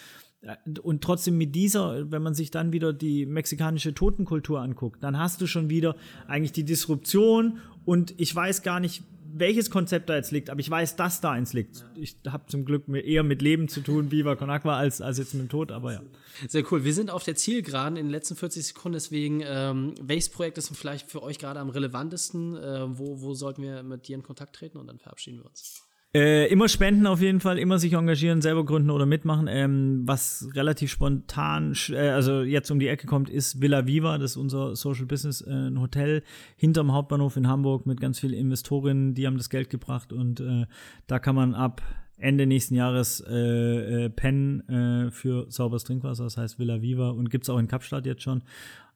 und 0.82 1.04
trotzdem 1.04 1.38
mit 1.38 1.54
dieser, 1.54 2.12
wenn 2.12 2.22
man 2.22 2.34
sich 2.34 2.50
dann 2.50 2.72
wieder 2.72 2.94
die 2.94 3.26
mexikanische 3.26 3.94
Totenkultur 3.94 4.62
anguckt, 4.62 5.04
dann 5.04 5.18
hast 5.18 5.42
du 5.42 5.48
schon 5.48 5.70
wieder 5.70 5.96
eigentlich 6.28 6.54
die 6.54 6.64
Disruption 6.64 7.60
und 7.84 8.14
ich 8.18 8.34
weiß 8.34 8.62
gar 8.64 8.80
nicht, 8.80 9.04
welches 9.34 9.70
Konzept 9.70 10.10
da 10.10 10.16
jetzt 10.16 10.32
liegt, 10.32 10.50
aber 10.50 10.60
ich 10.60 10.70
weiß, 10.70 10.96
dass 10.96 11.22
da 11.22 11.32
eins 11.32 11.54
liegt. 11.54 11.86
Ich 11.96 12.18
habe 12.28 12.46
zum 12.48 12.66
Glück 12.66 12.88
eher 12.88 13.24
mit 13.24 13.42
Leben 13.42 13.68
zu 13.68 13.82
tun, 13.82 14.12
Viva 14.12 14.36
Con 14.36 14.50
Aqua, 14.50 14.78
als, 14.78 15.02
als 15.02 15.18
jetzt 15.18 15.34
mit 15.34 15.44
dem 15.44 15.50
Tod, 15.50 15.72
aber 15.72 15.94
ja. 15.94 16.02
Sehr 16.48 16.64
cool. 16.72 16.84
Wir 16.84 16.94
sind 16.94 17.10
auf 17.10 17.24
der 17.24 17.36
Zielgeraden 17.36 17.98
in 17.98 18.06
den 18.06 18.12
letzten 18.12 18.36
40 18.36 18.68
Sekunden, 18.68 18.94
deswegen, 18.94 19.42
ähm, 19.46 19.96
welches 20.02 20.30
Projekt 20.30 20.58
ist 20.58 20.76
vielleicht 20.76 21.10
für 21.10 21.24
euch 21.24 21.40
gerade 21.40 21.60
am 21.60 21.70
relevantesten? 21.70 22.56
Äh, 22.56 22.98
wo, 22.98 23.22
wo 23.22 23.34
sollten 23.34 23.62
wir 23.62 23.84
mit 23.84 24.08
dir 24.08 24.16
in 24.16 24.24
Kontakt 24.24 24.56
treten 24.56 24.78
und 24.78 24.88
dann 24.88 25.00
verabschieden 25.00 25.40
wir 25.40 25.46
uns? 25.46 25.89
Äh, 26.12 26.48
immer 26.48 26.68
spenden 26.68 27.06
auf 27.06 27.22
jeden 27.22 27.40
Fall, 27.40 27.60
immer 27.60 27.78
sich 27.78 27.94
engagieren, 27.94 28.42
selber 28.42 28.66
gründen 28.66 28.90
oder 28.90 29.06
mitmachen. 29.06 29.48
Ähm, 29.48 30.02
was 30.06 30.50
relativ 30.56 30.90
spontan, 30.90 31.78
äh, 31.90 32.10
also 32.10 32.42
jetzt 32.42 32.72
um 32.72 32.80
die 32.80 32.88
Ecke 32.88 33.06
kommt, 33.06 33.30
ist 33.30 33.62
Villa 33.62 33.86
Viva, 33.86 34.18
das 34.18 34.32
ist 34.32 34.38
unser 34.38 34.76
Social 34.76 35.06
Business, 35.06 35.42
äh, 35.42 35.52
ein 35.52 35.80
Hotel 35.80 36.24
hinterm 36.56 36.94
Hauptbahnhof 36.94 37.38
in 37.38 37.48
Hamburg 37.48 37.86
mit 37.86 38.02
ganz 38.02 38.20
vielen 38.20 38.34
Investorinnen, 38.34 39.14
die 39.14 39.28
haben 39.28 39.38
das 39.38 39.52
Geld 39.52 39.70
gebracht 39.70 40.12
und 40.12 40.40
äh, 40.40 40.66
da 41.06 41.20
kann 41.20 41.36
man 41.36 41.54
ab 41.54 41.84
Ende 42.20 42.46
nächsten 42.46 42.76
Jahres 42.76 43.24
äh, 43.28 44.06
äh, 44.06 44.10
pennen 44.10 44.68
äh, 44.68 45.12
für 45.12 45.50
sauberes 45.50 45.84
Trinkwasser, 45.86 46.26
das 46.26 46.38
heißt 46.38 46.60
Villa 46.60 46.82
Viva 46.82 47.10
und 47.10 47.30
gibt's 47.30 47.50
auch 47.50 47.58
in 47.58 47.68
Kapstadt 47.68 48.06
jetzt 48.06 48.24
schon. 48.24 48.44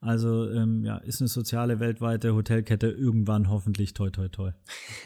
Also 0.01 0.51
ähm, 0.51 0.83
ja, 0.83 0.97
ist 0.97 1.21
eine 1.21 1.29
soziale 1.29 1.79
weltweite 1.79 2.35
Hotelkette 2.35 2.87
irgendwann 2.87 3.49
hoffentlich 3.49 3.93
toi 3.93 4.09
toi 4.09 4.27
toi. 4.27 4.51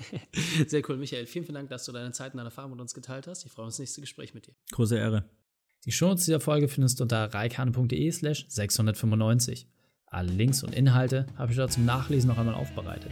Sehr 0.68 0.82
cool, 0.90 0.98
Michael. 0.98 1.28
Vielen, 1.28 1.46
vielen 1.46 1.56
Dank, 1.56 1.70
dass 1.70 1.86
du 1.86 1.92
deine 1.92 2.12
Zeit 2.12 2.34
und 2.34 2.38
deine 2.38 2.48
Erfahrung 2.48 2.72
mit 2.72 2.82
uns 2.82 2.96
geteilt 2.96 3.28
hast. 3.28 3.46
Ich 3.46 3.52
freue 3.52 3.66
mich 3.66 3.68
auf 3.68 3.74
das 3.74 3.80
nächste 3.80 4.02
Gespräch 4.02 4.34
mit 4.34 4.48
dir. 4.48 4.54
Große 4.72 4.98
Ehre. 4.98 5.26
Die 5.86 5.92
Shownotes 5.92 6.26
dieser 6.26 6.40
Folge 6.40 6.68
findest 6.68 7.00
du 7.00 7.04
unter 7.04 7.32
reikane.de 7.32 8.12
slash 8.12 8.46
695. 8.50 9.70
Alle 10.08 10.32
Links 10.32 10.64
und 10.64 10.74
Inhalte 10.74 11.28
habe 11.36 11.52
ich 11.52 11.58
dort 11.58 11.72
zum 11.72 11.86
Nachlesen 11.86 12.30
noch 12.30 12.38
einmal 12.38 12.56
aufbereitet. 12.56 13.12